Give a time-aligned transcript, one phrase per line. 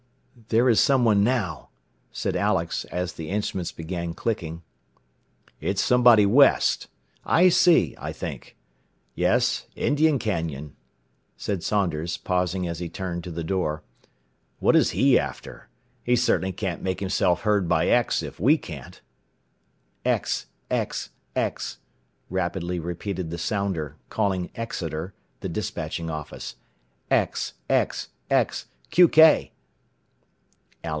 [0.49, 1.69] "There is someone now,"
[2.11, 4.63] said Alex, as the instruments began clicking.
[5.61, 6.87] "It's somebody west.
[7.29, 8.57] IC, I think.
[9.15, 10.75] Yes; Indian Canyon,"
[11.37, 13.83] said Saunders, pausing as he turned to the door.
[14.59, 15.69] "What is he after?
[16.03, 18.99] He certainly can't make himself heard by X if we can't."
[20.03, 21.77] "X, X, X,"
[22.29, 26.55] rapidly repeated the sounder, calling Exeter, the despatching office.
[27.09, 28.65] "X, X, X!
[28.91, 29.51] Qk!"